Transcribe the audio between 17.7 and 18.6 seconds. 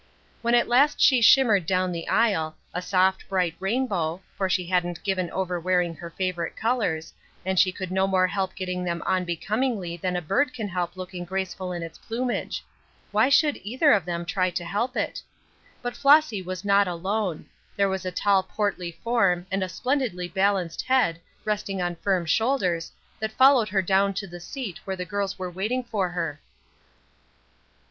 there was a tall